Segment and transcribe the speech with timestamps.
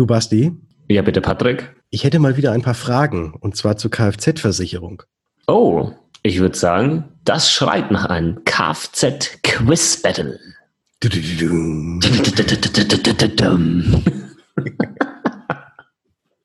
[0.00, 0.50] Du Basti?
[0.88, 1.74] Ja, bitte, Patrick.
[1.90, 5.02] Ich hätte mal wieder ein paar Fragen, und zwar zur Kfz-Versicherung.
[5.46, 5.92] Oh,
[6.22, 10.40] ich würde sagen, das schreit nach einem Kfz-Quiz-Battle.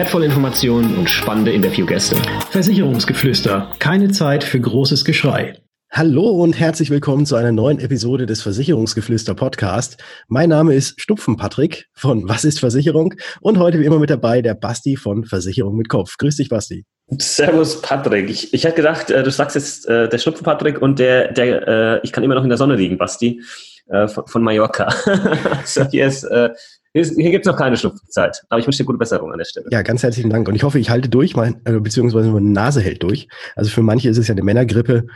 [0.00, 2.16] wertvolle Informationen und spannende Interviewgäste.
[2.52, 3.70] Versicherungsgeflüster.
[3.80, 5.60] Keine Zeit für großes Geschrei.
[5.90, 10.02] Hallo und herzlich willkommen zu einer neuen Episode des Versicherungsgeflüster Podcast.
[10.26, 14.40] Mein Name ist Stupfen Patrick von Was ist Versicherung und heute wie immer mit dabei
[14.40, 16.16] der Basti von Versicherung mit Kopf.
[16.16, 16.86] Grüß dich, Basti.
[17.18, 18.30] Servus, Patrick.
[18.30, 21.68] Ich, ich hätte gedacht, äh, du sagst jetzt äh, der Stupfen Patrick und der, der
[21.68, 23.42] äh, ich kann immer noch in der Sonne liegen, Basti,
[23.88, 24.88] äh, von, von Mallorca.
[25.66, 26.48] so, hier ist äh,
[26.92, 29.44] hier, hier gibt es noch keine Schlupfzeit, aber ich wünsche dir gute Besserung an der
[29.44, 29.66] Stelle.
[29.70, 30.48] Ja, ganz herzlichen Dank.
[30.48, 33.28] Und ich hoffe, ich halte durch, mein, äh, beziehungsweise meine Nase hält durch.
[33.54, 35.06] Also für manche ist es ja eine Männergrippe,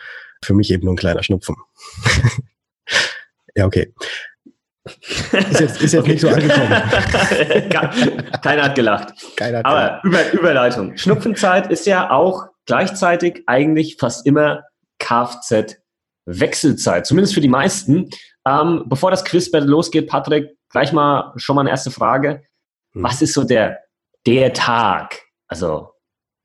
[0.45, 1.57] für mich eben nur ein kleiner Schnupfen.
[3.57, 3.93] ja, okay.
[4.85, 6.13] Ist jetzt, ist jetzt okay.
[6.13, 6.69] nicht so angekommen.
[8.43, 9.15] Keiner hat gelacht.
[9.37, 10.97] Keiner hat Aber Über, Überleitung.
[10.97, 14.65] Schnupfenzeit ist ja auch gleichzeitig eigentlich fast immer
[15.01, 18.11] Kfz-Wechselzeit, zumindest für die meisten.
[18.47, 22.43] Ähm, bevor das Quiz-Battle losgeht, Patrick, gleich mal schon mal eine erste Frage.
[22.93, 23.05] Mhm.
[23.05, 23.79] Was ist so der,
[24.27, 25.23] der Tag?
[25.47, 25.91] Also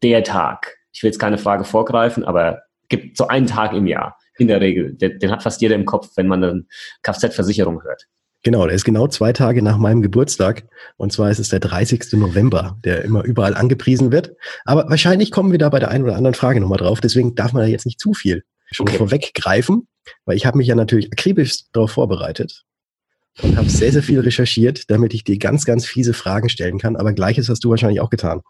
[0.03, 0.77] der Tag.
[0.93, 4.61] Ich will jetzt keine Frage vorgreifen, aber gibt so einen Tag im Jahr in der
[4.61, 4.93] Regel.
[4.93, 6.65] Den, den hat fast jeder im Kopf, wenn man eine
[7.03, 8.05] Kfz-Versicherung hört.
[8.43, 10.63] Genau, der ist genau zwei Tage nach meinem Geburtstag.
[10.95, 12.13] Und zwar ist es der 30.
[12.13, 14.35] November, der immer überall angepriesen wird.
[14.63, 17.01] Aber wahrscheinlich kommen wir da bei der einen oder anderen Frage nochmal drauf.
[17.01, 18.97] Deswegen darf man da jetzt nicht zu viel schon okay.
[18.97, 19.87] vorweggreifen,
[20.25, 22.65] weil ich habe mich ja natürlich akribisch darauf vorbereitet
[23.41, 26.95] und habe sehr, sehr viel recherchiert, damit ich dir ganz, ganz fiese Fragen stellen kann.
[26.95, 28.41] Aber gleiches hast du wahrscheinlich auch getan.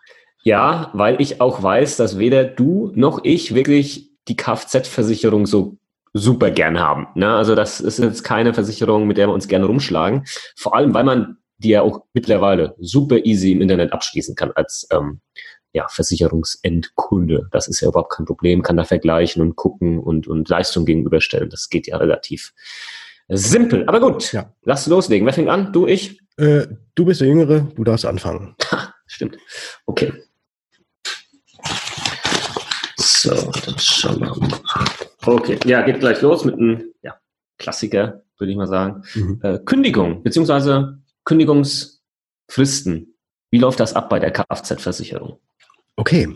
[0.43, 5.77] Ja, weil ich auch weiß, dass weder du noch ich wirklich die Kfz-Versicherung so
[6.13, 7.07] super gern haben.
[7.15, 7.29] Ne?
[7.29, 10.23] Also das ist jetzt keine Versicherung, mit der wir uns gerne rumschlagen.
[10.55, 14.87] Vor allem, weil man die ja auch mittlerweile super easy im Internet abschließen kann als
[14.91, 15.19] ähm,
[15.73, 17.47] ja, Versicherungsendkunde.
[17.51, 21.49] Das ist ja überhaupt kein Problem, kann da vergleichen und gucken und, und Leistung gegenüberstellen.
[21.49, 22.53] Das geht ja relativ
[23.29, 24.33] Simpel, aber gut.
[24.33, 24.53] Ja.
[24.63, 25.25] Lass loslegen.
[25.25, 25.71] Wer fängt an?
[25.71, 26.19] Du, ich?
[26.37, 28.55] Äh, du bist der Jüngere, du darfst anfangen.
[28.71, 29.37] Ha, stimmt.
[29.85, 30.13] Okay.
[32.97, 34.59] So, dann schauen wir mal.
[35.25, 37.15] Okay, ja, geht gleich los mit einem ja,
[37.57, 39.03] Klassiker, würde ich mal sagen.
[39.15, 39.39] Mhm.
[39.43, 43.15] Äh, Kündigung, beziehungsweise Kündigungsfristen.
[43.51, 45.39] Wie läuft das ab bei der Kfz-Versicherung?
[45.95, 46.33] Okay,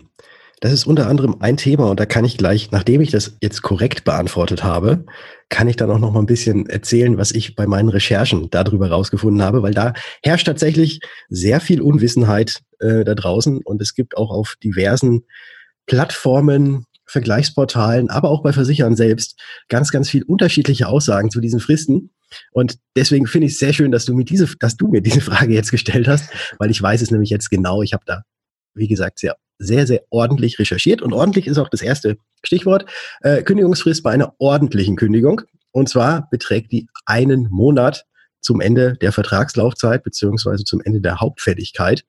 [0.64, 3.64] das ist unter anderem ein Thema und da kann ich gleich, nachdem ich das jetzt
[3.64, 5.06] korrekt beantwortet habe,
[5.50, 8.90] kann ich dann auch noch mal ein bisschen erzählen, was ich bei meinen Recherchen darüber
[8.90, 9.92] rausgefunden habe, weil da
[10.24, 15.24] herrscht tatsächlich sehr viel Unwissenheit äh, da draußen und es gibt auch auf diversen
[15.86, 19.38] Plattformen, Vergleichsportalen, aber auch bei Versichern selbst
[19.68, 22.12] ganz, ganz viel unterschiedliche Aussagen zu diesen Fristen.
[22.54, 25.20] Und deswegen finde ich es sehr schön, dass du mir diese, dass du mir diese
[25.20, 27.82] Frage jetzt gestellt hast, weil ich weiß es nämlich jetzt genau.
[27.82, 28.22] Ich habe da,
[28.76, 31.02] wie gesagt, sehr sehr, sehr ordentlich recherchiert.
[31.02, 32.86] Und ordentlich ist auch das erste Stichwort.
[33.22, 35.42] Äh, Kündigungsfrist bei einer ordentlichen Kündigung.
[35.72, 38.06] Und zwar beträgt die einen Monat
[38.42, 42.06] zum Ende der Vertragslaufzeit beziehungsweise zum Ende der Hauptfälligkeit.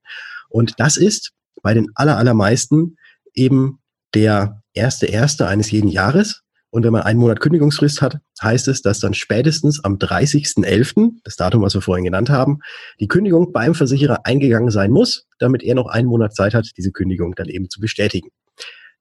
[0.49, 2.97] Und das ist bei den allermeisten
[3.33, 3.81] eben
[4.15, 6.44] der erste erste eines jeden Jahres.
[6.75, 11.37] Und wenn man einen Monat Kündigungsfrist hat, heißt es, dass dann spätestens am 30.11., das
[11.37, 12.59] Datum, was wir vorhin genannt haben,
[12.99, 16.91] die Kündigung beim Versicherer eingegangen sein muss, damit er noch einen Monat Zeit hat, diese
[16.91, 18.31] Kündigung dann eben zu bestätigen.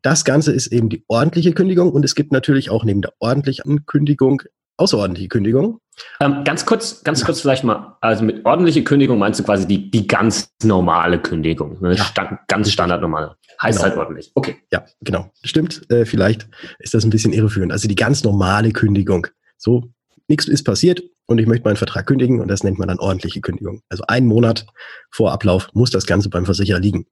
[0.04, 3.88] Das Ganze ist eben die ordentliche Kündigung und es gibt natürlich auch neben der ordentlichen
[3.88, 4.44] Kündigung
[4.78, 5.80] außerordentliche Kündigung.
[6.20, 9.90] Ähm, ganz kurz, ganz kurz vielleicht mal, also mit ordentliche Kündigung meinst du quasi die,
[9.90, 11.96] die ganz normale Kündigung, ne?
[11.96, 12.04] ja.
[12.04, 13.36] Stand, ganz standardnormale.
[13.64, 13.90] Heißt genau.
[13.90, 14.32] halt ordentlich.
[14.36, 14.58] Okay.
[14.72, 15.32] Ja, genau.
[15.44, 15.90] Stimmt.
[15.90, 16.48] Äh, vielleicht
[16.80, 17.72] ist das ein bisschen irreführend.
[17.72, 19.28] Also die ganz normale Kündigung.
[19.58, 19.92] So,
[20.28, 23.42] nichts ist passiert und ich möchte meinen Vertrag kündigen und das nennt man dann ordentliche
[23.42, 23.82] Kündigung.
[23.90, 24.66] Also einen Monat
[25.10, 27.06] vor Ablauf muss das Ganze beim Versicherer liegen.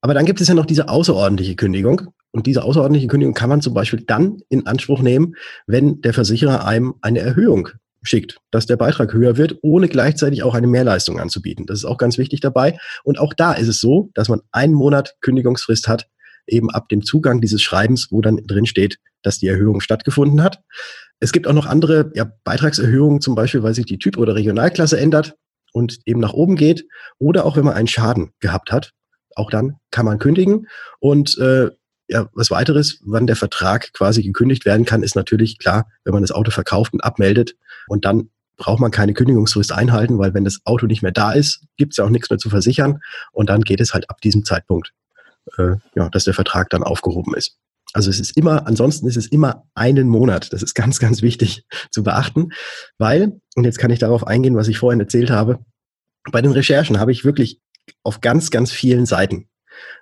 [0.00, 2.08] Aber dann gibt es ja noch diese außerordentliche Kündigung.
[2.30, 5.36] Und diese außerordentliche Kündigung kann man zum Beispiel dann in Anspruch nehmen,
[5.68, 7.68] wenn der Versicherer einem eine Erhöhung
[8.04, 11.66] schickt, dass der Beitrag höher wird, ohne gleichzeitig auch eine Mehrleistung anzubieten.
[11.66, 12.78] Das ist auch ganz wichtig dabei.
[13.02, 16.06] Und auch da ist es so, dass man einen Monat Kündigungsfrist hat,
[16.46, 20.60] eben ab dem Zugang dieses Schreibens, wo dann drin steht, dass die Erhöhung stattgefunden hat.
[21.18, 24.98] Es gibt auch noch andere ja, Beitragserhöhungen, zum Beispiel, weil sich die Typ- oder Regionalklasse
[24.98, 25.34] ändert.
[25.72, 26.86] und eben nach oben geht
[27.18, 28.92] oder auch wenn man einen Schaden gehabt hat,
[29.34, 30.68] auch dann kann man kündigen
[31.00, 31.70] und äh,
[32.08, 36.22] ja, was weiteres, wann der Vertrag quasi gekündigt werden kann, ist natürlich klar, wenn man
[36.22, 37.56] das Auto verkauft und abmeldet
[37.88, 41.64] und dann braucht man keine Kündigungsfrist einhalten, weil wenn das Auto nicht mehr da ist,
[41.76, 43.00] gibt es ja auch nichts mehr zu versichern
[43.32, 44.92] und dann geht es halt ab diesem Zeitpunkt,
[45.58, 47.56] äh, ja, dass der Vertrag dann aufgehoben ist.
[47.92, 50.52] Also es ist immer, ansonsten ist es immer einen Monat.
[50.52, 52.50] Das ist ganz, ganz wichtig zu beachten,
[52.98, 55.60] weil, und jetzt kann ich darauf eingehen, was ich vorhin erzählt habe,
[56.30, 57.60] bei den Recherchen habe ich wirklich
[58.02, 59.48] auf ganz, ganz vielen Seiten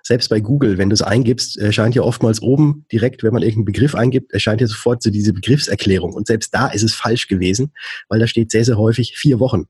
[0.01, 3.65] selbst bei Google, wenn du es eingibst, erscheint ja oftmals oben direkt, wenn man irgendeinen
[3.65, 6.13] Begriff eingibt, erscheint ja sofort so diese Begriffserklärung.
[6.13, 7.73] Und selbst da ist es falsch gewesen,
[8.09, 9.65] weil da steht sehr, sehr häufig vier Wochen.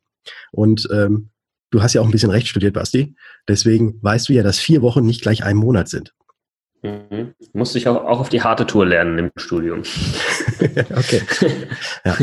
[0.52, 1.30] Und ähm,
[1.72, 3.16] du hast ja auch ein bisschen Recht studiert, Basti.
[3.48, 6.14] Deswegen weißt du ja, dass vier Wochen nicht gleich ein Monat sind.
[6.84, 7.34] Mhm.
[7.54, 9.84] Musste ich auch, auch auf die harte Tour lernen im Studium.
[10.96, 11.22] okay.
[12.06, 12.18] Ja.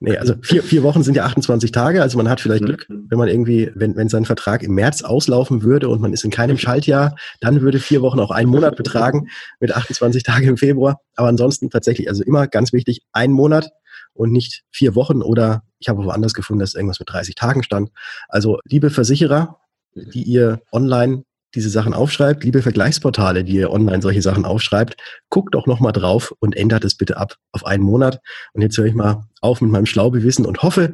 [0.00, 2.66] Nee, also vier, vier Wochen sind ja 28 Tage, also man hat vielleicht mhm.
[2.66, 6.24] Glück, wenn man irgendwie, wenn, wenn sein Vertrag im März auslaufen würde und man ist
[6.24, 9.28] in keinem Schaltjahr, dann würde vier Wochen auch einen Monat betragen
[9.60, 11.00] mit 28 Tagen im Februar.
[11.14, 13.70] Aber ansonsten tatsächlich, also immer ganz wichtig, ein Monat
[14.12, 17.90] und nicht vier Wochen oder ich habe woanders gefunden, dass irgendwas mit 30 Tagen stand.
[18.28, 19.60] Also liebe Versicherer,
[19.94, 21.24] die ihr online
[21.56, 24.96] diese Sachen aufschreibt, liebe Vergleichsportale, die ihr online solche Sachen aufschreibt,
[25.30, 28.20] guckt doch nochmal drauf und ändert es bitte ab auf einen Monat.
[28.52, 30.92] Und jetzt höre ich mal auf mit meinem Schlaubewissen und hoffe,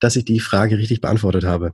[0.00, 1.72] dass ich die Frage richtig beantwortet habe.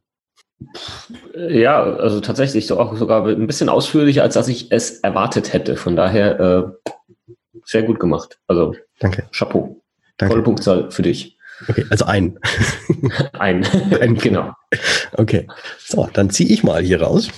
[1.34, 5.76] Ja, also tatsächlich so auch sogar ein bisschen ausführlicher, als dass ich es erwartet hätte.
[5.76, 6.90] Von daher äh,
[7.64, 8.38] sehr gut gemacht.
[8.46, 9.28] Also danke.
[9.32, 9.82] Chapeau.
[10.18, 10.32] Danke.
[10.32, 11.36] Volle Punktzahl für dich.
[11.68, 12.38] Okay, also ein.
[13.32, 13.66] ein.
[14.00, 14.14] ein.
[14.16, 14.52] genau.
[15.12, 15.46] Okay.
[15.78, 17.28] So, dann ziehe ich mal hier raus.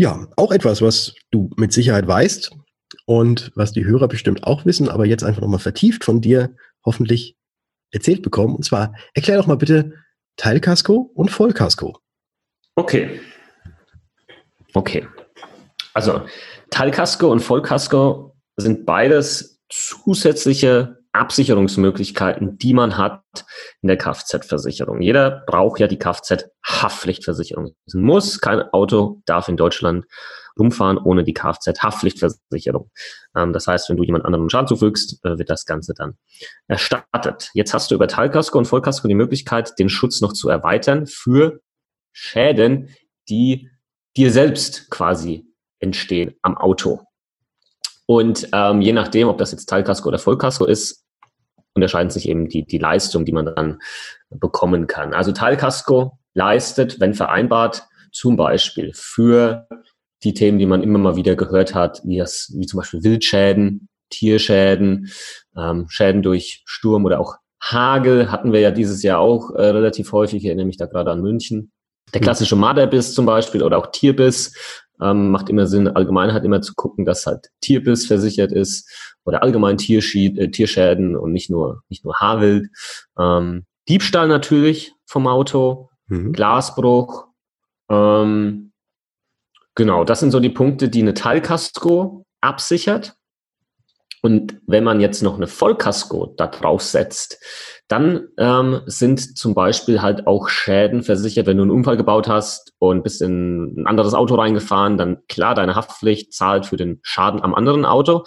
[0.00, 2.52] Ja, auch etwas, was du mit Sicherheit weißt
[3.04, 6.56] und was die Hörer bestimmt auch wissen, aber jetzt einfach nochmal vertieft von dir
[6.86, 7.36] hoffentlich
[7.90, 8.56] erzählt bekommen.
[8.56, 9.92] Und zwar, erklär doch mal bitte
[10.38, 11.98] Teilkasko und Vollkasko.
[12.76, 13.20] Okay.
[14.72, 15.06] Okay.
[15.92, 16.22] Also
[16.70, 23.22] Teilkasko und Vollkasko sind beides zusätzliche Absicherungsmöglichkeiten, die man hat
[23.82, 25.00] in der Kfz-Versicherung.
[25.00, 27.74] Jeder braucht ja die Kfz-Haftpflichtversicherung.
[27.86, 30.06] Es muss, kein Auto darf in Deutschland
[30.58, 32.90] rumfahren ohne die Kfz-Haftpflichtversicherung.
[33.36, 36.16] Ähm, das heißt, wenn du jemand anderem Schaden zufügst, äh, wird das Ganze dann
[36.68, 37.50] erstattet.
[37.54, 41.60] Jetzt hast du über Teilkasko und Vollkasko die Möglichkeit, den Schutz noch zu erweitern für
[42.12, 42.94] Schäden,
[43.28, 43.70] die
[44.16, 45.46] dir selbst quasi
[45.78, 47.00] entstehen am Auto.
[48.10, 51.04] Und ähm, je nachdem, ob das jetzt Teilkasko oder Vollkasko ist,
[51.76, 53.78] unterscheiden sich eben die, die Leistung, die man dann
[54.30, 55.14] bekommen kann.
[55.14, 59.68] Also Teilkasko leistet, wenn vereinbart, zum Beispiel für
[60.24, 63.88] die Themen, die man immer mal wieder gehört hat, wie, das, wie zum Beispiel Wildschäden,
[64.10, 65.12] Tierschäden,
[65.56, 70.10] ähm, Schäden durch Sturm oder auch Hagel hatten wir ja dieses Jahr auch äh, relativ
[70.10, 70.38] häufig.
[70.38, 71.70] Ich erinnere mich da gerade an München.
[72.12, 74.52] Der klassische Marderbiss zum Beispiel oder auch Tierbiss
[75.02, 78.88] ähm, macht immer Sinn, allgemein halt immer zu gucken, dass halt Tierbiss versichert ist
[79.24, 82.68] oder allgemein Tierschied, äh, Tierschäden und nicht nur, nicht nur Haarwild.
[83.18, 86.32] Ähm, Diebstahl natürlich vom Auto, mhm.
[86.32, 87.26] Glasbruch.
[87.90, 88.72] Ähm,
[89.74, 93.16] genau, das sind so die Punkte, die eine Teilkasko absichert.
[94.22, 97.38] Und wenn man jetzt noch eine Vollkasko da drauf setzt,
[97.88, 102.72] dann ähm, sind zum Beispiel halt auch Schäden versichert, wenn du einen Unfall gebaut hast
[102.78, 107.42] und bist in ein anderes Auto reingefahren, dann klar, deine Haftpflicht zahlt für den Schaden
[107.42, 108.24] am anderen Auto.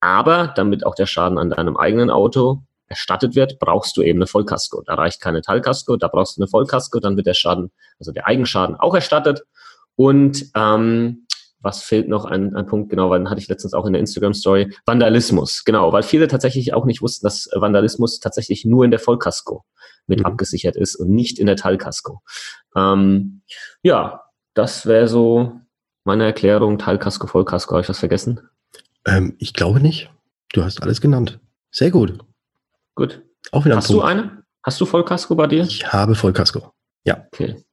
[0.00, 4.26] Aber damit auch der Schaden an deinem eigenen Auto erstattet wird, brauchst du eben eine
[4.26, 4.82] Vollkasko.
[4.84, 8.26] Da reicht keine Teilkasko, da brauchst du eine Vollkasko, dann wird der Schaden, also der
[8.26, 9.42] Eigenschaden auch erstattet.
[9.94, 11.26] Und ähm,
[11.60, 12.24] was fehlt noch?
[12.24, 14.74] Ein, ein Punkt, genau, den hatte ich letztens auch in der Instagram-Story.
[14.86, 19.64] Vandalismus, genau, weil viele tatsächlich auch nicht wussten, dass Vandalismus tatsächlich nur in der Vollkasko
[20.06, 20.26] mit mhm.
[20.26, 22.22] abgesichert ist und nicht in der Teilkasko.
[22.76, 23.42] Ähm,
[23.82, 24.22] ja,
[24.54, 25.60] das wäre so
[26.04, 26.78] meine Erklärung.
[26.78, 28.40] Teilkasko, Vollkasko, habe ich was vergessen?
[29.06, 30.10] Ähm, ich glaube nicht.
[30.52, 31.38] Du hast alles genannt.
[31.70, 32.18] Sehr gut.
[32.94, 33.22] Gut.
[33.52, 34.42] Auch wieder Hast du eine?
[34.62, 35.62] Hast du Vollkasko bei dir?
[35.62, 36.72] Ich habe Vollkasko.
[37.04, 37.26] Ja.
[37.32, 37.64] Okay.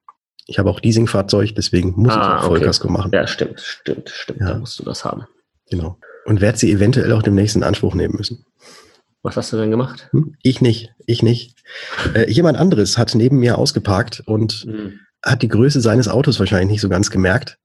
[0.48, 2.98] Ich habe auch Leasingfahrzeug, deswegen muss ah, ich auch Vollkasko okay.
[2.98, 3.12] machen.
[3.13, 4.39] Ja, stimmt, stimmt, stimmt.
[4.39, 4.54] Ja.
[4.54, 5.27] Da musst du das haben.
[5.70, 5.98] Genau.
[6.25, 8.46] Und werde sie eventuell auch demnächst in Anspruch nehmen müssen.
[9.24, 10.08] Was hast du denn gemacht?
[10.12, 10.36] Hm?
[10.42, 11.62] Ich nicht, ich nicht.
[12.13, 15.00] Äh, jemand anderes hat neben mir ausgeparkt und mhm.
[15.24, 17.58] hat die Größe seines Autos wahrscheinlich nicht so ganz gemerkt.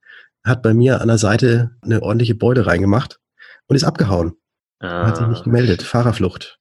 [0.45, 3.21] Hat bei mir an der Seite eine ordentliche Beule reingemacht
[3.69, 4.33] und ist abgehauen.
[4.81, 5.07] Ah.
[5.07, 5.83] Hat sich nicht gemeldet.
[5.83, 6.59] Fahrerflucht.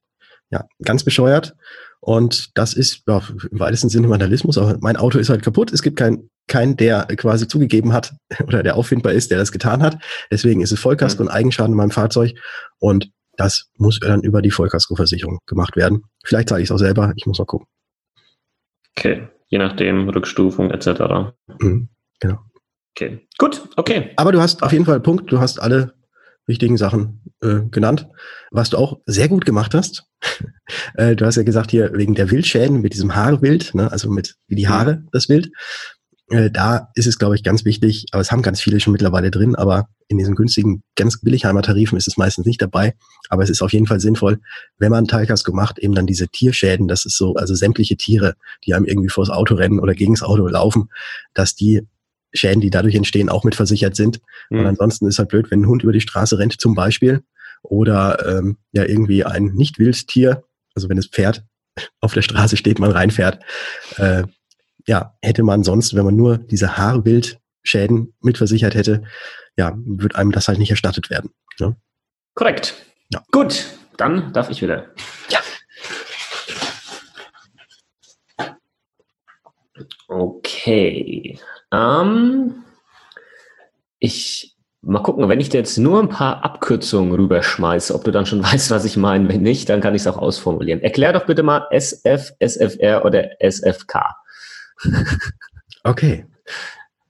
[0.50, 1.56] Ja, ganz bescheuert.
[2.04, 5.72] Und das ist ja, im weitesten Sinne Vandalismus, aber mein Auto ist halt kaputt.
[5.72, 8.12] Es gibt keinen, kein, der quasi zugegeben hat
[8.44, 10.02] oder der auffindbar ist, der das getan hat.
[10.28, 11.28] Deswegen ist es Vollkasko mhm.
[11.28, 12.34] und Eigenschaden in meinem Fahrzeug.
[12.80, 16.02] Und das muss dann über die Vollkaskoversicherung gemacht werden.
[16.24, 17.68] Vielleicht zahle ich es auch selber, ich muss mal gucken.
[18.96, 21.34] Okay, je nachdem, Rückstufung etc.
[21.60, 22.38] Mhm, genau.
[22.96, 24.10] Okay, gut, okay.
[24.16, 25.94] Aber du hast auf jeden Fall einen Punkt, du hast alle
[26.46, 28.08] wichtigen Sachen äh, genannt.
[28.50, 30.04] Was du auch sehr gut gemacht hast,
[30.94, 34.36] äh, du hast ja gesagt hier wegen der Wildschäden mit diesem Haarwild, ne, also mit
[34.48, 35.50] wie die Haare, das Wild.
[36.32, 39.30] Äh, da ist es, glaube ich, ganz wichtig, aber es haben ganz viele schon mittlerweile
[39.30, 42.94] drin, aber in diesen günstigen, ganz billigheimer Tarifen ist es meistens nicht dabei.
[43.28, 44.40] Aber es ist auf jeden Fall sinnvoll,
[44.78, 48.34] wenn man Teilkasko macht, eben dann diese Tierschäden, das ist so, also sämtliche Tiere,
[48.64, 50.88] die einem irgendwie vors Auto rennen oder gegen das Auto laufen,
[51.34, 51.86] dass die
[52.32, 54.20] Schäden, die dadurch entstehen, auch mitversichert sind.
[54.50, 54.60] Mhm.
[54.60, 57.22] Und ansonsten ist halt blöd, wenn ein Hund über die Straße rennt zum Beispiel
[57.62, 61.44] oder ähm, ja irgendwie ein Nicht-Wildtier, also wenn das Pferd
[62.00, 63.40] auf der Straße steht, man reinfährt,
[63.96, 64.24] äh,
[64.86, 69.04] ja, hätte man sonst, wenn man nur diese Haarwildschäden mitversichert hätte,
[69.56, 71.30] ja, wird einem das halt nicht erstattet werden.
[71.60, 71.76] Ne?
[72.34, 72.74] Korrekt.
[73.10, 73.22] Ja.
[73.30, 74.90] Gut, dann darf ich wieder.
[75.28, 75.38] Ja.
[80.08, 81.38] Okay.
[81.72, 82.64] Ähm,
[83.98, 88.26] ich mal gucken, wenn ich dir jetzt nur ein paar Abkürzungen rüberschmeiße, ob du dann
[88.26, 89.28] schon weißt, was ich meine.
[89.28, 90.82] Wenn nicht, dann kann ich es auch ausformulieren.
[90.82, 94.14] Erklär doch bitte mal SF, SFR oder SFK.
[95.84, 96.26] Okay.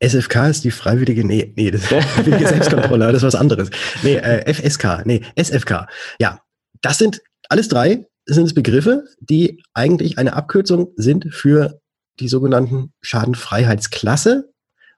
[0.00, 3.70] SFK ist die freiwillige, nee, nee, das ist freiwillige Selbstkontrolle, das ist was anderes.
[4.02, 5.86] Nee, äh, FSK, nee, SFK.
[6.18, 6.40] Ja,
[6.80, 11.80] das sind alles drei sind es Begriffe, die eigentlich eine Abkürzung sind für
[12.20, 14.51] die sogenannten Schadenfreiheitsklasse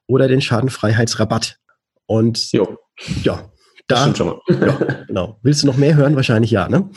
[0.07, 1.57] oder den Schadenfreiheitsrabatt.
[2.05, 2.77] Und jo.
[3.23, 3.51] ja,
[3.87, 4.39] da, schon mal.
[4.49, 5.39] ja, genau.
[5.43, 6.15] Willst du noch mehr hören?
[6.15, 6.89] Wahrscheinlich ja, ne?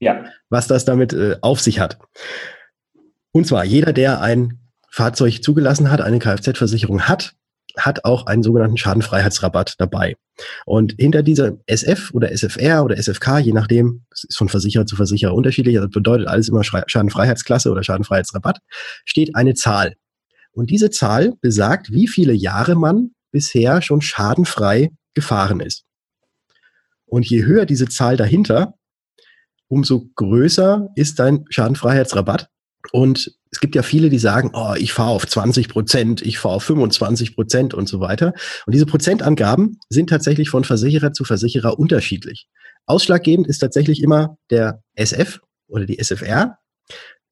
[0.00, 0.24] Ja.
[0.50, 1.98] Was das damit äh, auf sich hat.
[3.32, 4.60] Und zwar, jeder, der ein
[4.90, 7.34] Fahrzeug zugelassen hat, eine Kfz-Versicherung hat,
[7.76, 10.16] hat auch einen sogenannten Schadenfreiheitsrabatt dabei.
[10.66, 14.96] Und hinter dieser SF oder SFR oder SFK, je nachdem, es ist von Versicherer zu
[14.96, 18.58] Versicherer unterschiedlich, also bedeutet alles immer Schadenfreiheitsklasse oder Schadenfreiheitsrabatt,
[19.04, 19.94] steht eine Zahl.
[20.58, 25.84] Und diese Zahl besagt, wie viele Jahre man bisher schon schadenfrei gefahren ist.
[27.06, 28.74] Und je höher diese Zahl dahinter,
[29.68, 32.48] umso größer ist dein Schadenfreiheitsrabatt.
[32.90, 36.56] Und es gibt ja viele, die sagen, oh, ich fahre auf 20 Prozent, ich fahre
[36.56, 38.32] auf 25 Prozent und so weiter.
[38.66, 42.48] Und diese Prozentangaben sind tatsächlich von Versicherer zu Versicherer unterschiedlich.
[42.84, 45.38] Ausschlaggebend ist tatsächlich immer der SF
[45.68, 46.58] oder die SFR,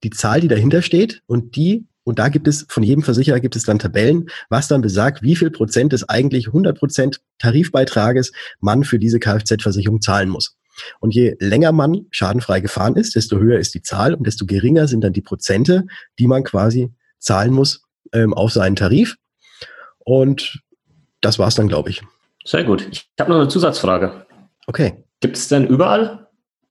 [0.04, 3.56] die Zahl, die dahinter steht und die und da gibt es, von jedem Versicherer gibt
[3.56, 8.84] es dann Tabellen, was dann besagt, wie viel Prozent des eigentlich 100 Prozent Tarifbeitrages man
[8.84, 10.56] für diese Kfz-Versicherung zahlen muss.
[11.00, 14.86] Und je länger man schadenfrei gefahren ist, desto höher ist die Zahl und desto geringer
[14.86, 15.84] sind dann die Prozente,
[16.20, 17.82] die man quasi zahlen muss
[18.12, 19.16] ähm, auf seinen Tarif.
[19.98, 20.60] Und
[21.22, 22.02] das war's dann, glaube ich.
[22.44, 22.86] Sehr gut.
[22.92, 24.26] Ich habe noch eine Zusatzfrage.
[24.68, 25.02] Okay.
[25.20, 26.28] Gibt es denn überall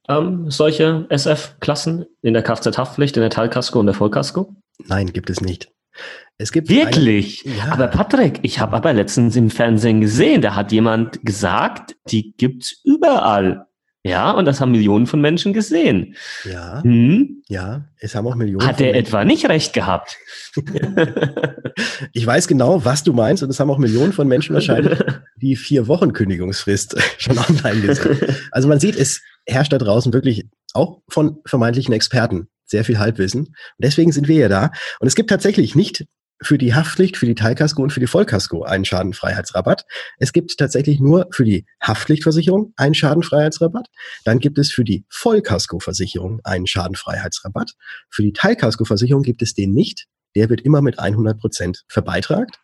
[0.08, 4.56] ähm, solche SF-Klassen in der Kfz-Haftpflicht, in der Teilkasko und der Vollkasko?
[4.80, 5.72] Nein, gibt es nicht.
[6.38, 7.46] Es gibt Wirklich?
[7.46, 7.72] Eine, ja.
[7.72, 12.82] Aber Patrick, ich habe aber letztens im Fernsehen gesehen, da hat jemand gesagt, die gibt's
[12.84, 13.68] überall.
[14.04, 16.16] Ja, und das haben Millionen von Menschen gesehen.
[16.44, 16.84] Ja.
[16.84, 17.42] Hm?
[17.48, 18.68] Ja, es haben auch Millionen.
[18.68, 20.18] Hat er etwa nicht recht gehabt?
[22.14, 25.00] ich weiß genau, was du meinst, und es haben auch Millionen von Menschen wahrscheinlich
[25.42, 28.20] die vier Wochen Kündigungsfrist schon online gesehen.
[28.52, 33.48] Also man sieht, es herrscht da draußen wirklich auch von vermeintlichen Experten sehr viel Halbwissen.
[33.48, 34.72] Und deswegen sind wir ja da.
[35.00, 36.06] Und es gibt tatsächlich nicht
[36.42, 39.86] für die Haftpflicht, für die Teilkasko und für die Vollkasko einen Schadenfreiheitsrabatt.
[40.20, 43.88] Es gibt tatsächlich nur für die Haftpflichtversicherung einen Schadenfreiheitsrabatt.
[44.26, 47.72] Dann gibt es für die Vollkaskoversicherung einen Schadenfreiheitsrabatt.
[48.10, 50.08] Für die Teilkaskoversicherung gibt es den nicht.
[50.36, 52.60] Der wird immer mit 100 Prozent verbeitragt.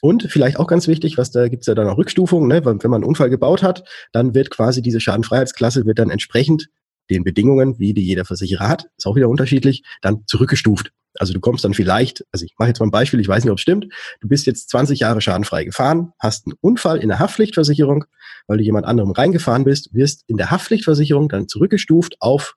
[0.00, 2.64] Und vielleicht auch ganz wichtig, was da gibt's ja dann auch Rückstufungen, ne?
[2.64, 6.68] wenn man einen Unfall gebaut hat, dann wird quasi diese Schadenfreiheitsklasse wird dann entsprechend
[7.10, 10.92] den Bedingungen, wie die jeder Versicherer hat, ist auch wieder unterschiedlich, dann zurückgestuft.
[11.18, 13.50] Also du kommst dann vielleicht, also ich mache jetzt mal ein Beispiel, ich weiß nicht,
[13.50, 13.86] ob es stimmt,
[14.20, 18.04] du bist jetzt 20 Jahre schadenfrei gefahren, hast einen Unfall in der Haftpflichtversicherung,
[18.46, 22.54] weil du jemand anderem reingefahren bist, wirst in der Haftpflichtversicherung dann zurückgestuft auf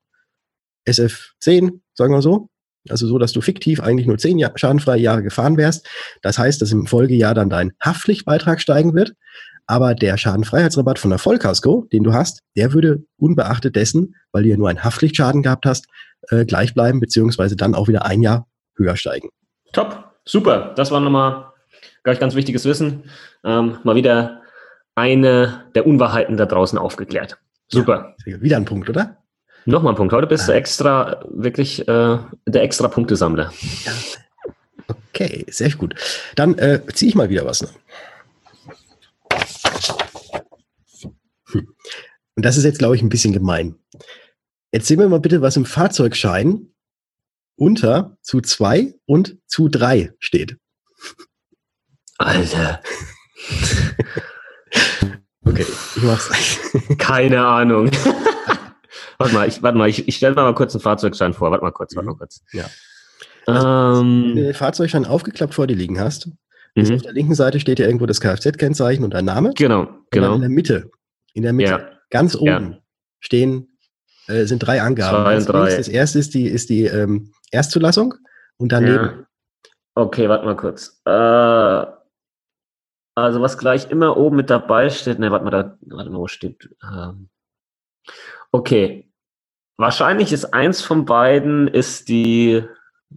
[0.87, 2.49] SF10, sagen wir so.
[2.89, 5.87] Also so, dass du fiktiv eigentlich nur 10 Jahr, schadenfreie Jahre gefahren wärst.
[6.21, 9.13] Das heißt, dass im Folgejahr dann dein Haftpflichtbeitrag steigen wird.
[9.67, 14.49] Aber der Schadenfreiheitsrabatt von der Vollkasko, den du hast, der würde unbeachtet dessen, weil du
[14.49, 15.87] ja nur einen Haftpflichtschaden gehabt hast,
[16.29, 19.29] äh, gleich bleiben, beziehungsweise dann auch wieder ein Jahr höher steigen.
[19.71, 20.73] Top, super.
[20.75, 21.51] Das war nochmal,
[22.03, 23.03] glaube ich, ganz wichtiges Wissen.
[23.43, 24.41] Ähm, mal wieder
[24.95, 27.37] eine der Unwahrheiten da draußen aufgeklärt.
[27.67, 28.15] Super.
[28.25, 29.17] Ja, wieder ein Punkt, oder?
[29.65, 30.13] Nochmal ein Punkt.
[30.13, 33.51] Heute bist du extra, wirklich äh, der extra Punktesammler.
[33.85, 33.91] Ja.
[35.09, 35.95] Okay, sehr gut.
[36.35, 37.61] Dann äh, ziehe ich mal wieder was.
[37.61, 37.69] Ne?
[42.35, 43.75] Und das ist jetzt, glaube ich, ein bisschen gemein.
[44.71, 46.73] Erzähl mir mal bitte, was im Fahrzeugschein
[47.55, 50.57] unter zu zwei und zu drei steht.
[52.17, 52.81] Alter.
[55.45, 56.29] Okay, ich mach's.
[56.97, 57.91] Keine Ahnung.
[59.17, 61.51] warte mal, ich, warte mal, ich, ich stelle mal kurz einen Fahrzeugschein vor.
[61.51, 62.41] Warte mal kurz, warte mal kurz.
[62.53, 62.65] Ja.
[63.45, 66.29] Wenn du Ähm, den Fahrzeugschein aufgeklappt vor dir liegen hast,
[66.75, 66.93] mhm.
[66.93, 69.51] auf der linken Seite steht ja irgendwo das Kfz-Kennzeichen und dein Name.
[69.55, 70.35] Genau, genau.
[70.35, 70.89] in der Mitte,
[71.33, 71.92] in der Mitte, Ja.
[72.13, 72.77] Ganz oben Ja.
[73.19, 73.77] stehen,
[74.27, 75.23] äh, sind drei Angaben.
[75.23, 75.59] Zwei und drei.
[75.69, 78.13] links, Das erste ist die, ist die ähm, Erstzulassung
[78.57, 79.27] und daneben, Ja.
[79.95, 81.01] Okay, warte mal kurz.
[81.05, 81.85] Äh,
[83.15, 86.27] also was gleich immer oben mit dabei steht, ne, warte mal, da, warte mal, wo
[86.27, 86.69] steht?
[86.83, 87.29] Ähm,
[88.51, 89.09] okay.
[89.77, 92.63] Wahrscheinlich ist eins von beiden ist die,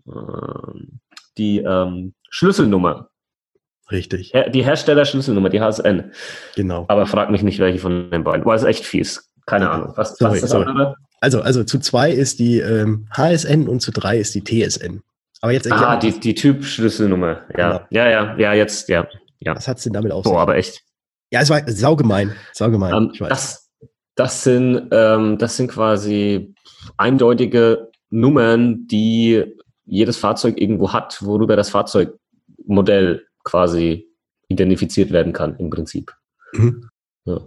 [0.06, 1.00] ähm,
[1.38, 3.10] die ähm, Schlüsselnummer.
[3.90, 6.12] Richtig, die Herstellerschlüsselnummer, die HSN.
[6.54, 6.84] genau.
[6.88, 8.44] Aber frag mich nicht, welche von den beiden.
[8.44, 9.30] War es echt fies.
[9.46, 9.92] Keine Ahnung.
[9.96, 10.66] Was, Sorry, was sorry.
[10.66, 10.96] andere?
[11.20, 15.02] Also, also zu zwei ist die ähm, HSN und zu drei ist die TSN.
[15.40, 17.42] Aber jetzt erklär Ah, die, die Typ-Schlüsselnummer.
[17.56, 17.78] Ja.
[17.78, 17.80] Genau.
[17.90, 19.06] ja, ja, ja, jetzt, ja.
[19.38, 19.54] ja.
[19.54, 20.24] was hat's denn damit auf?
[20.24, 20.82] Boah, aber echt.
[21.30, 23.28] Ja, es war saugemein, saugemein, Ähm, ich weiß.
[23.28, 23.70] das,
[24.14, 26.54] das, sind, ähm, das sind quasi
[26.96, 29.44] eindeutige Nummern, die
[29.84, 34.10] jedes Fahrzeug irgendwo hat, worüber das Fahrzeugmodell quasi
[34.48, 36.12] identifiziert werden kann, im Prinzip.
[36.52, 36.90] Mhm.
[37.24, 37.40] Ja.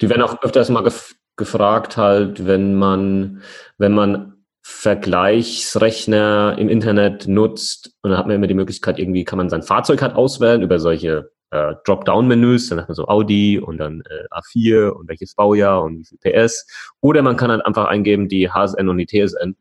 [0.00, 3.42] Die werden auch öfters mal gef gefragt, halt, wenn man,
[3.76, 9.38] wenn man Vergleichsrechner im Internet nutzt, und dann hat man immer die Möglichkeit, irgendwie kann
[9.38, 13.78] man sein Fahrzeug halt auswählen über solche äh, Dropdown-Menüs, dann hat man so Audi und
[13.78, 16.68] dann äh, A4 und welches Baujahr und wie viel PS.
[17.00, 19.56] Oder man kann halt einfach eingeben die HSN und die TSN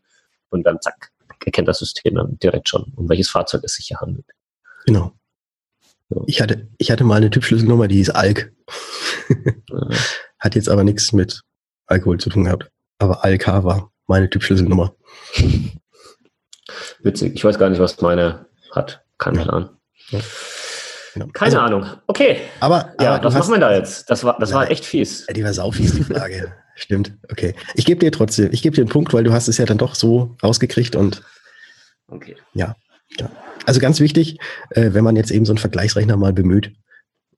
[0.50, 1.10] und dann zack,
[1.44, 4.28] erkennt das System dann direkt schon, um welches Fahrzeug es sich hier handelt.
[4.86, 5.12] Genau.
[6.10, 6.22] Ja.
[6.28, 8.52] Ich hatte, ich hatte mal eine Typschlüsselnummer, die hieß ALK.
[10.40, 11.42] Hat jetzt aber nichts mit
[11.88, 12.70] Alkohol zu tun gehabt.
[13.00, 14.96] Aber ALK war meine Typschlüsselnummer.
[17.00, 17.34] witzig.
[17.36, 19.04] Ich weiß gar nicht, was meine hat.
[19.18, 19.44] Kein Ja.
[19.44, 19.70] Plan.
[21.14, 21.28] Genau.
[21.34, 21.86] Keine Also, Ahnung.
[22.08, 22.42] Okay.
[22.60, 24.10] Aber, Ja, aber was machen wir da jetzt?
[24.10, 24.70] Das war, das war Ja.
[24.72, 25.26] echt fies.
[25.28, 26.54] Ja, Die war saufies, die Frage.
[26.76, 27.14] Stimmt.
[27.32, 27.54] Okay.
[27.76, 29.78] Ich gebe dir trotzdem, ich gebe dir einen Punkt, weil du hast es ja dann
[29.78, 31.22] doch so rausgekriegt und
[32.08, 32.36] Okay.
[33.66, 34.40] Also ganz wichtig,
[34.72, 36.74] äh, wenn man jetzt eben so einen Vergleichsrechner mal bemüht,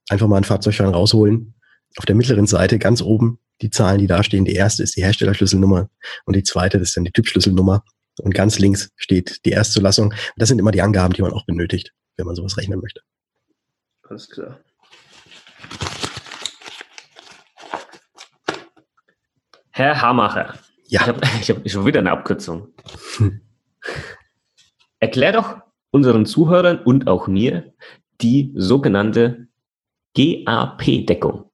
[0.08, 1.54] einfach mal einen Fahrzeugschein rausholen.
[1.96, 4.44] Auf der mittleren Seite ganz oben die Zahlen, die da stehen.
[4.44, 5.88] Die erste ist die Herstellerschlüsselnummer
[6.24, 7.84] und die zweite ist dann die Typschlüsselnummer.
[8.18, 10.14] Und ganz links steht die Erstzulassung.
[10.36, 13.00] Das sind immer die Angaben, die man auch benötigt, wenn man sowas rechnen möchte.
[14.08, 14.60] Alles klar.
[19.70, 20.58] Herr Hamacher.
[20.86, 22.68] Ich Ja, habe ich hab schon wieder eine Abkürzung.
[23.18, 23.40] Hm.
[25.00, 25.58] Erklär doch
[25.90, 27.72] unseren Zuhörern und auch mir
[28.20, 29.48] die sogenannte
[30.14, 31.50] GAP-Deckung.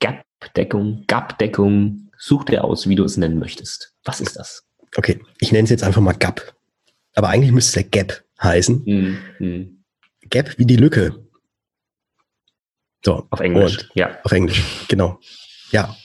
[0.00, 3.94] GAP-Deckung, GAP-Deckung, such dir aus, wie du es nennen möchtest.
[4.04, 4.66] Was ist das?
[4.96, 5.20] okay.
[5.38, 6.54] Ich nenne es jetzt einfach mal Gap.
[7.14, 8.84] Aber eigentlich müsste es ja Gap heißen.
[8.84, 9.84] Hm, hm.
[10.28, 11.24] Gap wie die Lücke.
[13.04, 13.26] So.
[13.30, 13.88] Auf Englisch.
[13.94, 14.18] Ja.
[14.22, 15.18] Auf Englisch, genau.
[15.70, 15.96] Ja.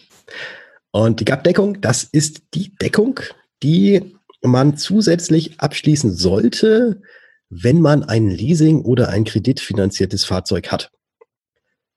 [0.92, 3.20] Und die Gap-Deckung, das ist die Deckung,
[3.62, 7.02] die man zusätzlich abschließen sollte,
[7.50, 10.92] wenn man ein Leasing oder ein kreditfinanziertes Fahrzeug hat.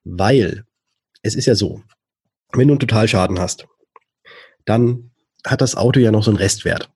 [0.04, 0.64] Weil
[1.22, 1.82] es ist ja so,
[2.52, 3.66] wenn du einen Totalschaden hast,
[4.64, 5.10] dann
[5.44, 6.90] hat das Auto ja noch so einen Restwert.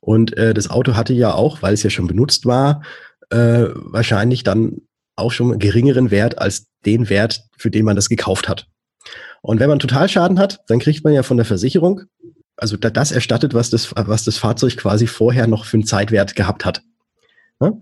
[0.00, 2.82] Und äh, das Auto hatte ja auch, weil es ja schon benutzt war,
[3.30, 4.82] äh, wahrscheinlich dann
[5.16, 8.66] auch schon geringeren Wert als den Wert, für den man das gekauft hat.
[9.42, 12.02] Und wenn man Totalschaden hat, dann kriegt man ja von der Versicherung,
[12.58, 16.34] also da- das erstattet, was das, was das Fahrzeug quasi vorher noch für einen Zeitwert
[16.34, 16.82] gehabt hat.
[17.60, 17.72] Ja?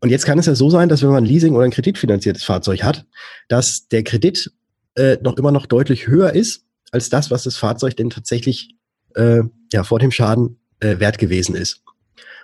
[0.00, 2.44] Und jetzt kann es ja so sein, dass wenn man ein Leasing oder ein kreditfinanziertes
[2.44, 3.06] Fahrzeug hat,
[3.48, 4.52] dass der Kredit
[4.96, 8.76] äh, noch immer noch deutlich höher ist als das, was das Fahrzeug denn tatsächlich
[9.14, 11.82] äh, ja, vor dem Schaden äh, wert gewesen ist.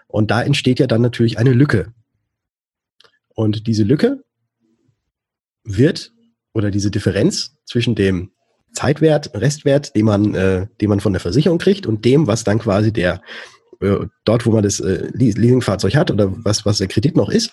[0.08, 1.92] Und da entsteht ja dann natürlich eine Lücke.
[3.28, 4.24] Und diese Lücke
[5.62, 6.12] wird
[6.52, 8.32] oder diese Differenz zwischen dem
[8.72, 12.58] Zeitwert, Restwert, den man, äh, den man von der Versicherung kriegt und dem, was dann
[12.58, 13.20] quasi der
[13.80, 17.30] äh, dort, wo man das äh, Leas- Leasingfahrzeug hat oder was, was der Kredit noch
[17.30, 17.50] ist,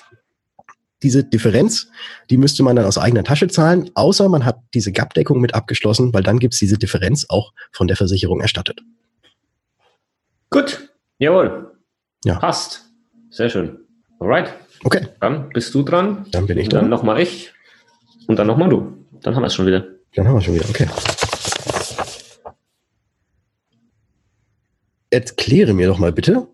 [1.04, 1.88] diese Differenz,
[2.30, 6.12] die müsste man dann aus eigener Tasche zahlen, außer man hat diese Gap-Deckung mit abgeschlossen,
[6.14, 8.82] weil dann gibt's diese Differenz auch von der Versicherung erstattet.
[10.50, 10.90] Gut.
[11.20, 11.72] Jawohl.
[12.26, 12.36] Ja.
[12.40, 12.86] Passt.
[13.30, 13.78] Sehr schön.
[14.20, 14.54] Alright.
[14.84, 16.26] Okay, Dann bist du dran.
[16.32, 16.90] dann bin ich Und dann dran.
[16.90, 17.54] nochmal ich.
[18.28, 19.06] Und dann nochmal du.
[19.22, 19.86] Dann haben wir es schon wieder.
[20.16, 20.88] Dann haben wir schon wieder, okay.
[25.10, 26.48] Erkläre mir doch mal bitte,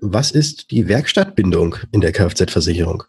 [0.00, 3.04] was ist die Werkstattbindung in der Kfz-Versicherung?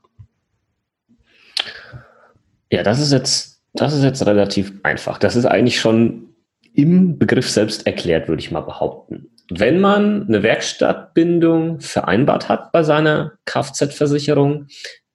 [2.71, 5.17] Ja, das ist jetzt, das ist jetzt relativ einfach.
[5.17, 6.29] Das ist eigentlich schon
[6.73, 9.29] im Begriff selbst erklärt, würde ich mal behaupten.
[9.51, 14.67] wenn man eine Werkstattbindung vereinbart hat bei seiner Kfz-Versicherung,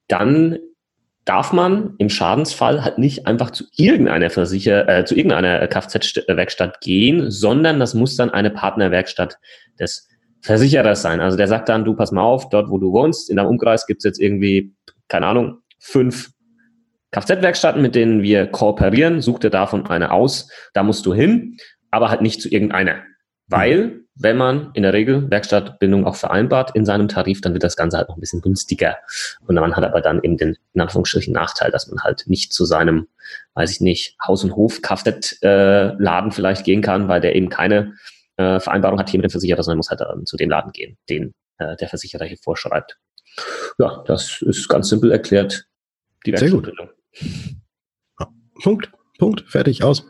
[0.09, 0.59] dann
[1.25, 7.31] darf man im Schadensfall halt nicht einfach zu irgendeiner Versicher äh, zu irgendeiner Kfz-Werkstatt gehen,
[7.31, 9.39] sondern das muss dann eine Partnerwerkstatt
[9.79, 10.09] des
[10.43, 11.21] Versicherers sein.
[11.21, 13.87] Also der sagt dann, du pass mal auf, dort wo du wohnst, in deinem Umkreis
[13.87, 14.75] gibt es jetzt irgendwie,
[15.09, 16.31] keine Ahnung, fünf
[17.13, 21.57] Kfz-Werkstätten, mit denen wir kooperieren, such dir davon eine aus, da musst du hin,
[21.91, 23.03] aber halt nicht zu irgendeiner.
[23.47, 27.77] Weil, wenn man in der Regel Werkstattbindung auch vereinbart in seinem Tarif, dann wird das
[27.77, 28.97] Ganze halt noch ein bisschen günstiger.
[29.47, 32.65] Und man hat aber dann eben den, in Anführungsstrichen, Nachteil, dass man halt nicht zu
[32.65, 33.09] seinem,
[33.55, 37.95] weiß ich nicht, Haus- und Hof-Kfz-Laden vielleicht gehen kann, weil der eben keine
[38.37, 40.97] äh, Vereinbarung hat hier mit dem Versicherer, sondern muss halt dann zu dem Laden gehen,
[41.09, 42.97] den äh, der Versicherer hier vorschreibt.
[43.79, 45.67] Ja, das ist ganz simpel erklärt
[46.25, 46.91] die Werkstattbindung.
[48.63, 50.07] Punkt, Punkt, fertig, aus.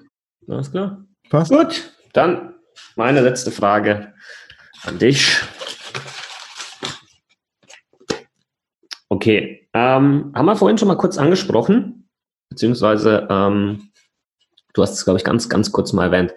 [0.47, 1.07] Alles klar.
[1.31, 1.51] Passt.
[1.51, 2.54] Gut, dann
[2.97, 4.15] meine letzte Frage
[4.83, 5.41] an dich.
[9.09, 12.09] Okay, ähm, haben wir vorhin schon mal kurz angesprochen,
[12.49, 13.91] beziehungsweise ähm,
[14.73, 16.33] du hast es, glaube ich, ganz, ganz kurz mal erwähnt.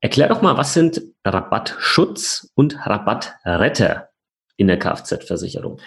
[0.00, 4.10] Erklär doch mal, was sind Rabattschutz und Rabattretter
[4.56, 5.80] in der Kfz-Versicherung?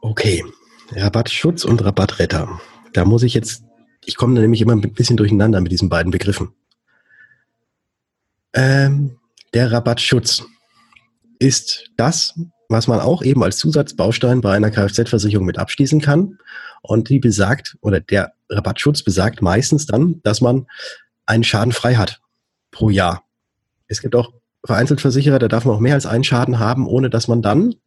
[0.00, 0.44] Okay,
[0.92, 2.60] Rabattschutz und Rabattretter.
[2.92, 3.64] Da muss ich jetzt,
[4.04, 6.54] ich komme da nämlich immer ein bisschen durcheinander mit diesen beiden Begriffen.
[8.54, 9.19] Ähm,
[9.54, 10.44] der Rabattschutz
[11.38, 12.34] ist das,
[12.68, 16.38] was man auch eben als Zusatzbaustein bei einer Kfz-Versicherung mit abschließen kann.
[16.82, 20.66] Und die besagt, oder der Rabattschutz besagt meistens dann, dass man
[21.26, 22.20] einen Schaden frei hat
[22.70, 23.24] pro Jahr.
[23.88, 24.32] Es gibt auch
[24.64, 27.70] vereinzelt Versicherer, da darf man auch mehr als einen Schaden haben, ohne dass man dann,
[27.70, 27.78] und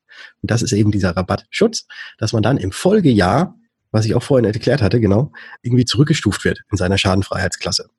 [0.42, 3.56] das ist eben dieser Rabattschutz, dass man dann im Folgejahr,
[3.92, 7.90] was ich auch vorhin erklärt hatte, genau, irgendwie zurückgestuft wird in seiner Schadenfreiheitsklasse.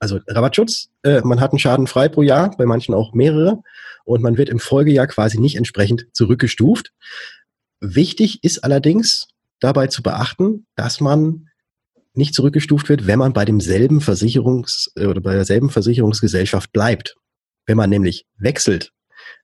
[0.00, 3.62] Also Rabattschutz, äh, man hat einen Schaden frei pro Jahr, bei manchen auch mehrere,
[4.04, 6.92] und man wird im Folgejahr quasi nicht entsprechend zurückgestuft.
[7.80, 9.28] Wichtig ist allerdings
[9.60, 11.48] dabei zu beachten, dass man
[12.14, 17.14] nicht zurückgestuft wird, wenn man bei demselben Versicherungs- äh, oder bei derselben Versicherungsgesellschaft bleibt.
[17.66, 18.92] Wenn man nämlich wechselt,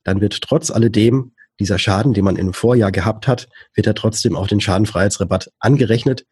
[0.04, 4.36] dann wird trotz alledem dieser Schaden, den man im Vorjahr gehabt hat, wird er trotzdem
[4.36, 6.26] auch den Schadenfreiheitsrabatt angerechnet,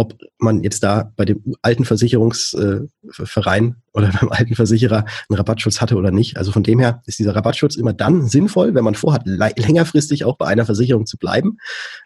[0.00, 5.82] ob man jetzt da bei dem alten Versicherungsverein äh, oder beim alten Versicherer einen Rabattschutz
[5.82, 6.38] hatte oder nicht.
[6.38, 10.38] Also von dem her ist dieser Rabattschutz immer dann sinnvoll, wenn man vorhat, längerfristig auch
[10.38, 11.58] bei einer Versicherung zu bleiben.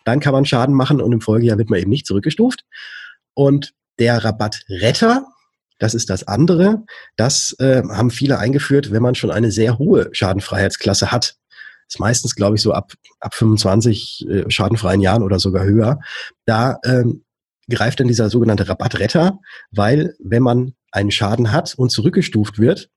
[0.04, 2.64] Dann kann man Schaden machen und im Folgejahr wird man eben nicht zurückgestuft.
[3.32, 5.24] Und der Rabattretter,
[5.78, 6.82] das ist das andere,
[7.14, 11.36] das äh, haben viele eingeführt, wenn man schon eine sehr hohe Schadenfreiheitsklasse hat.
[11.88, 16.00] Ist meistens, glaube ich, so ab, ab 25 äh, schadenfreien Jahren oder sogar höher.
[16.44, 17.22] Da ähm,
[17.68, 19.38] greift dann dieser sogenannte Rabattretter,
[19.70, 22.90] weil wenn man einen Schaden hat und zurückgestuft wird,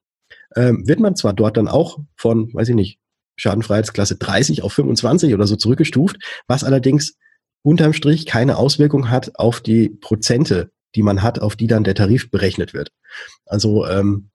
[0.56, 3.00] ähm, wird man zwar dort dann auch von, weiß ich nicht,
[3.38, 7.16] Schadenfreiheitsklasse 30 auf 25 oder so zurückgestuft, was allerdings
[7.62, 11.96] unterm Strich keine Auswirkung hat auf die Prozente, die man hat, auf die dann der
[11.96, 12.92] Tarif berechnet wird.
[13.46, 14.30] Also ähm,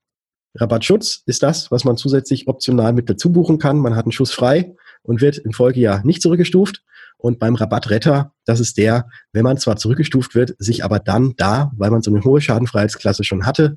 [0.55, 3.79] Rabattschutz ist das, was man zusätzlich optional mit dazu buchen kann.
[3.79, 6.83] Man hat einen Schuss frei und wird im Folgejahr nicht zurückgestuft.
[7.23, 11.71] Und beim Rabattretter, das ist der, wenn man zwar zurückgestuft wird, sich aber dann da,
[11.77, 13.77] weil man so eine hohe Schadenfreiheitsklasse schon hatte,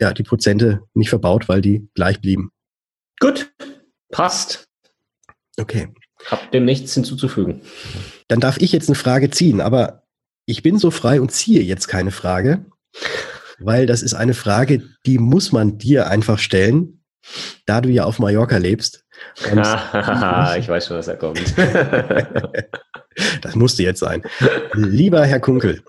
[0.00, 2.50] ja, die Prozente nicht verbaut, weil die gleich blieben.
[3.20, 3.52] Gut,
[4.10, 4.66] passt.
[5.56, 5.94] Okay.
[6.28, 7.60] Hab dem nichts hinzuzufügen.
[8.26, 10.02] Dann darf ich jetzt eine Frage ziehen, aber
[10.46, 12.66] ich bin so frei und ziehe jetzt keine Frage,
[13.60, 17.04] weil das ist eine Frage, die muss man dir einfach stellen,
[17.66, 19.04] da du ja auf Mallorca lebst.
[20.58, 21.40] ich weiß schon, was da kommt.
[23.42, 24.22] das musste jetzt sein.
[24.72, 25.82] Lieber Herr Kunkel,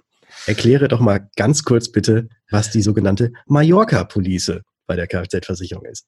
[0.45, 6.07] erkläre doch mal ganz kurz bitte, was die sogenannte Mallorca-Police bei der Kfz-Versicherung ist.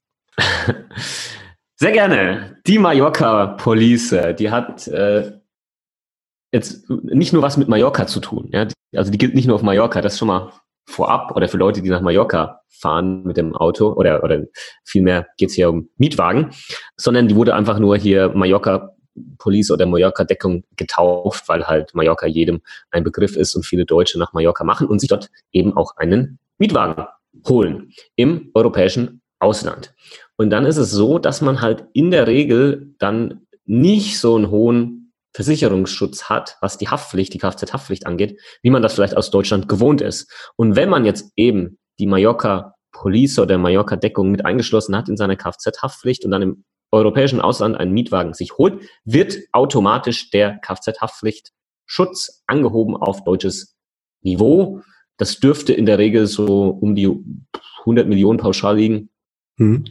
[1.75, 2.57] Sehr gerne.
[2.67, 5.31] Die Mallorca-Police, die hat äh,
[6.51, 8.49] jetzt nicht nur was mit Mallorca zu tun.
[8.51, 8.67] Ja?
[8.95, 10.51] Also die gilt nicht nur auf Mallorca, das schon mal
[10.89, 14.43] vorab oder für Leute, die nach Mallorca fahren mit dem Auto oder, oder
[14.83, 16.51] vielmehr geht es hier um Mietwagen,
[16.97, 18.95] sondern die wurde einfach nur hier Mallorca
[19.37, 24.17] Police oder Mallorca Deckung getauft, weil halt Mallorca jedem ein Begriff ist und viele Deutsche
[24.17, 27.05] nach Mallorca machen und sich dort eben auch einen Mietwagen
[27.47, 29.93] holen im europäischen Ausland.
[30.37, 34.49] Und dann ist es so, dass man halt in der Regel dann nicht so einen
[34.49, 34.98] hohen
[35.33, 40.01] Versicherungsschutz hat, was die Haftpflicht, die Kfz-Haftpflicht angeht, wie man das vielleicht aus Deutschland gewohnt
[40.01, 40.51] ist.
[40.55, 45.17] Und wenn man jetzt eben die Mallorca Police oder Mallorca Deckung mit eingeschlossen hat in
[45.17, 51.51] seine Kfz-Haftpflicht und dann im europäischen Ausland einen Mietwagen sich holt, wird automatisch der Kfz-Haftpflicht
[51.85, 53.75] Schutz angehoben auf deutsches
[54.21, 54.81] Niveau.
[55.17, 57.09] Das dürfte in der Regel so um die
[57.79, 59.09] 100 Millionen pauschal liegen.
[59.57, 59.85] Mhm.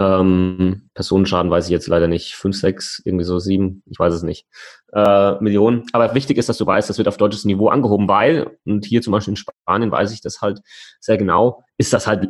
[0.00, 2.34] Ähm, Personenschaden weiß ich jetzt leider nicht.
[2.34, 4.46] Fünf, sechs, irgendwie so sieben, ich weiß es nicht.
[4.92, 5.84] Äh, Millionen.
[5.92, 9.02] Aber wichtig ist, dass du weißt, das wird auf deutsches Niveau angehoben, weil, und hier
[9.02, 10.60] zum Beispiel in Spanien weiß ich das halt
[11.00, 12.28] sehr genau, ist das halt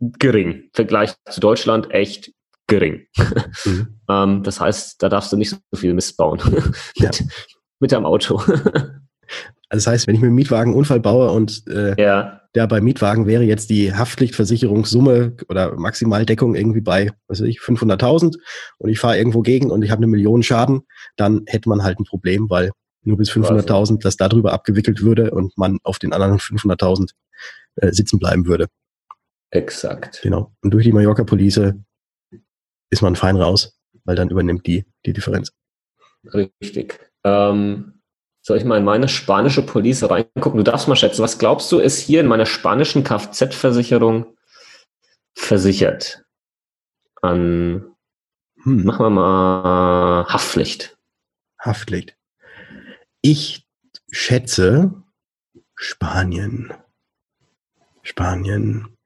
[0.00, 0.52] gering.
[0.52, 2.32] Im Vergleich zu Deutschland echt
[2.66, 3.06] gering.
[3.64, 4.00] Mhm.
[4.08, 6.40] ähm, das heißt, da darfst du nicht so viel Mist bauen
[6.96, 7.08] ja.
[7.08, 7.24] mit,
[7.80, 8.42] mit deinem Auto.
[9.72, 12.39] Also das heißt, wenn ich mit dem Mietwagen einen Unfall baue und äh, ja.
[12.54, 18.36] Der bei Mietwagen wäre jetzt die Haftpflichtversicherungssumme oder Maximaldeckung irgendwie bei, was weiß ich, 500.000
[18.78, 20.82] und ich fahre irgendwo gegen und ich habe eine Million Schaden,
[21.16, 25.56] dann hätte man halt ein Problem, weil nur bis 500.000 das darüber abgewickelt würde und
[25.56, 27.10] man auf den anderen 500.000
[27.76, 28.66] äh, sitzen bleiben würde.
[29.50, 30.20] Exakt.
[30.22, 30.52] Genau.
[30.62, 31.74] Und durch die Mallorca-Police
[32.90, 35.52] ist man fein raus, weil dann übernimmt die die Differenz.
[36.24, 37.00] Richtig.
[37.24, 37.99] Ähm,
[38.42, 40.58] soll ich mal in meine spanische Police reingucken?
[40.58, 44.36] Du darfst mal schätzen, was glaubst du, ist hier in meiner spanischen Kfz-Versicherung
[45.34, 46.24] versichert?
[47.22, 47.94] An,
[48.62, 48.84] hm.
[48.84, 50.96] machen wir mal Haftpflicht.
[51.58, 52.16] Haftpflicht.
[53.20, 53.66] Ich
[54.10, 54.94] schätze
[55.74, 56.72] Spanien.
[58.02, 58.96] Spanien.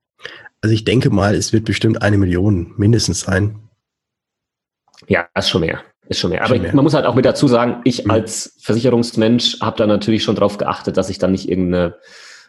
[0.60, 3.68] Also ich denke mal, es wird bestimmt eine Million mindestens sein.
[5.08, 5.84] Ja, das ist schon mehr.
[6.08, 6.40] Ist schon mehr.
[6.40, 6.74] Aber schon mehr.
[6.74, 8.10] man muss halt auch mit dazu sagen, ich mhm.
[8.10, 11.96] als Versicherungsmensch habe da natürlich schon drauf geachtet, dass ich dann nicht irgendeine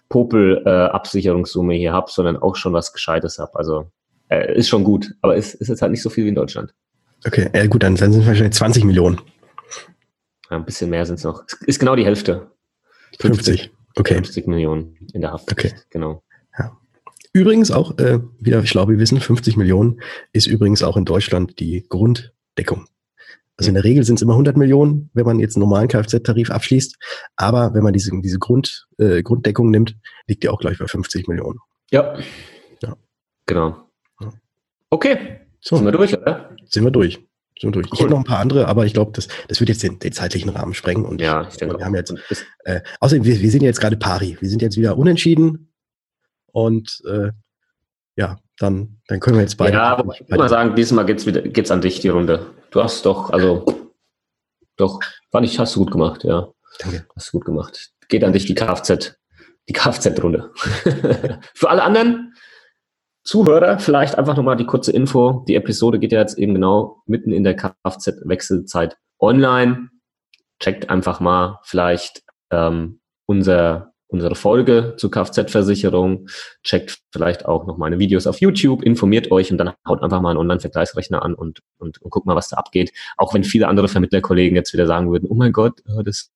[0.10, 3.56] Popel-Absicherungssumme äh, hier habe, sondern auch schon was Gescheites habe.
[3.56, 3.92] Also
[4.30, 6.74] äh, ist schon gut, aber ist, ist jetzt halt nicht so viel wie in Deutschland.
[7.26, 9.20] Okay, ja, gut, dann, sind es wahrscheinlich 20 Millionen.
[10.50, 11.44] Ja, ein bisschen mehr sind es noch.
[11.66, 12.52] Ist genau die Hälfte.
[13.20, 13.46] 50.
[13.62, 13.72] 50.
[13.96, 14.14] Okay.
[14.16, 15.52] 50 Millionen in der Haft.
[15.52, 15.74] Okay.
[15.90, 16.24] Genau.
[16.60, 16.78] Ja.
[17.34, 20.02] Übrigens auch, äh, wieder schlau wie wissen, 50 Millionen
[20.34, 22.88] ist übrigens auch in Deutschland die Grunddeckung.
[23.58, 26.52] Also in der Regel sind es immer 100 Millionen, wenn man jetzt einen normalen Kfz-Tarif
[26.52, 26.98] abschließt.
[27.38, 29.96] Aber wenn man diese, diese Grund, äh, Grunddeckung nimmt,
[30.28, 31.60] liegt die auch gleich bei 50 Millionen.
[31.92, 32.18] Ja.
[32.82, 32.96] ja.
[33.46, 33.78] Genau.
[34.90, 35.40] Okay.
[35.62, 35.78] So.
[35.78, 36.56] Sind wir durch, oder?
[36.66, 37.20] Sind wir durch.
[37.60, 37.88] Sind wir durch.
[37.88, 37.94] Cool.
[37.94, 40.12] Ich hätte noch ein paar andere, aber ich glaube, das, das wird jetzt den, den
[40.12, 41.06] zeitlichen Rahmen sprengen.
[41.06, 42.14] Und ja, ich denke, wir haben jetzt,
[42.66, 44.38] äh, außerdem, wir, wir sind jetzt gerade pari.
[44.40, 45.72] Wir sind jetzt wieder unentschieden.
[46.52, 47.32] Und äh,
[48.18, 49.74] ja, dann, dann können wir jetzt beide.
[49.74, 52.46] Ja, aber ich würde mal sagen, diesmal geht's wieder, geht's an dich, die Runde.
[52.76, 53.64] Du hast doch, also,
[54.76, 55.00] doch,
[55.32, 56.50] fand ich, hast du gut gemacht, ja.
[56.80, 57.08] Danke.
[57.16, 57.94] Hast du gut gemacht.
[58.10, 59.16] Geht an dich die Kfz,
[59.70, 60.52] die Kfz-Runde.
[61.54, 62.34] Für alle anderen
[63.24, 65.46] Zuhörer vielleicht einfach nochmal die kurze Info.
[65.48, 69.88] Die Episode geht ja jetzt eben genau mitten in der Kfz-Wechselzeit online.
[70.60, 76.28] Checkt einfach mal vielleicht ähm, unser unsere Folge zur Kfz-Versicherung,
[76.64, 80.32] checkt vielleicht auch noch meine Videos auf YouTube, informiert euch und dann haut einfach mal
[80.32, 82.92] einen Online-Vergleichsrechner an und, und, und guckt mal, was da abgeht.
[83.18, 86.32] Auch wenn viele andere Vermittlerkollegen jetzt wieder sagen würden, oh mein Gott, äh, das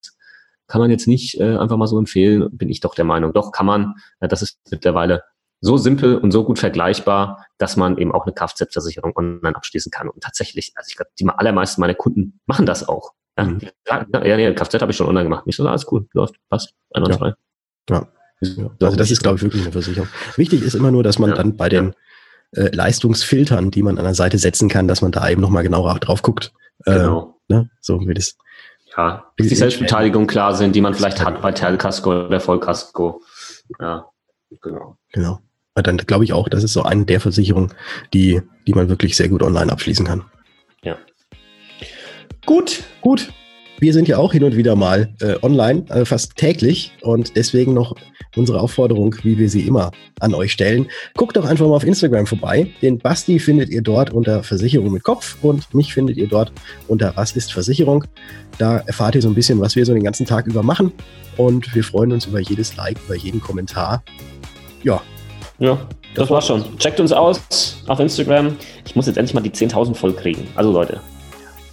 [0.68, 3.34] kann man jetzt nicht äh, einfach mal so empfehlen, bin ich doch der Meinung.
[3.34, 3.96] Doch, kann man.
[4.22, 5.24] Ja, das ist mittlerweile
[5.62, 10.10] so simpel und so gut vergleichbar, dass man eben auch eine Kfz-Versicherung online abschließen kann.
[10.10, 13.14] Und tatsächlich, also ich glaube, die allermeisten meiner Kunden machen das auch.
[13.38, 13.60] Ja, mhm.
[13.88, 15.46] ja, ja, nee, Kfz habe ich schon online gemacht.
[15.48, 17.30] Nicht so, alles cool, läuft, passt, einwandfrei.
[17.30, 17.36] Ja.
[17.90, 18.08] Ja.
[18.82, 20.08] Also das ist, glaube ich, wirklich eine Versicherung.
[20.38, 21.36] Wichtig ist immer nur, dass man ja.
[21.36, 21.94] dann bei den
[22.52, 26.00] äh, Leistungsfiltern, die man an der Seite setzen kann, dass man da eben nochmal genauer
[26.00, 26.54] drauf guckt.
[26.86, 27.36] Äh, genau.
[27.50, 27.70] Ne?
[27.82, 28.38] So wie das.
[28.96, 33.22] Ja, bis die Selbstbeteiligung klar sind, die man vielleicht hat bei Teilkasko oder Vollkasko.
[33.80, 34.06] Ja,
[34.62, 34.98] genau.
[35.12, 35.40] Genau.
[35.74, 37.74] Aber dann glaube ich auch, das ist so eine der Versicherungen,
[38.14, 40.26] die, die man wirklich sehr gut online abschließen kann.
[40.82, 40.98] Ja.
[42.46, 42.84] Gut.
[43.02, 43.32] Gut.
[43.80, 47.74] Wir sind ja auch hin und wieder mal äh, online, äh, fast täglich und deswegen
[47.74, 47.96] noch
[48.36, 50.88] unsere Aufforderung, wie wir sie immer an euch stellen.
[51.16, 52.70] Guckt doch einfach mal auf Instagram vorbei.
[52.82, 56.52] Den Basti findet ihr dort unter Versicherung mit Kopf und mich findet ihr dort
[56.90, 58.04] unter Was ist Versicherung.
[58.58, 60.92] Da erfahrt ihr so ein bisschen, was wir so den ganzen Tag über machen
[61.38, 64.04] und wir freuen uns über jedes Like, über jeden Kommentar.
[64.84, 65.02] Ja.
[65.58, 65.76] Ja,
[66.16, 66.78] das, das war's schon.
[66.80, 68.58] Checkt uns aus auf Instagram.
[68.86, 70.48] Ich muss jetzt endlich mal die 10.000 voll kriegen.
[70.56, 71.00] Also Leute.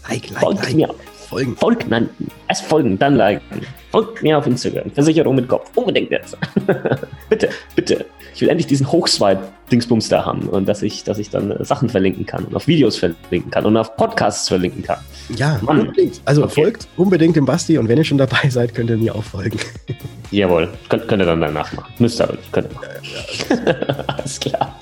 [0.09, 0.75] Like, like, Folgt like.
[0.77, 0.89] mir
[1.29, 1.57] Folgen.
[1.57, 2.09] Folgen, nein,
[2.49, 3.67] erst folgen, dann liken.
[3.91, 4.91] Folgt mir auf Instagram.
[4.91, 5.71] Versicherung mit Kopf.
[5.75, 6.37] Unbedingt jetzt.
[7.29, 8.07] bitte, bitte.
[8.35, 11.89] Ich will endlich diesen Hochswipe-Dingsbums da haben und dass ich, dass ich dann äh, Sachen
[11.89, 14.99] verlinken kann und auf Videos verlinken kann und auf Podcasts verlinken kann.
[15.37, 15.81] Ja, Mann.
[15.81, 16.21] unbedingt.
[16.27, 16.63] Also okay.
[16.63, 19.59] folgt unbedingt dem Basti und wenn ihr schon dabei seid, könnt ihr mir auch folgen.
[20.31, 21.95] Jawohl, könnt, könnt ihr dann danach machen.
[21.99, 22.89] Müsst ihr aber nicht, könnt ihr machen.
[23.03, 24.81] Ja, ja, alles, alles klar.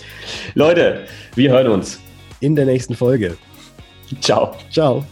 [0.54, 1.04] Leute,
[1.36, 2.00] wir hören uns.
[2.40, 3.36] In der nächsten Folge.
[4.20, 4.56] Ciao.
[4.70, 5.04] Ciao.